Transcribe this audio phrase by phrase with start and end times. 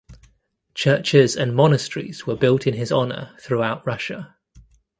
[0.73, 4.35] Churches and monasteries were built in his honor throughout Russia.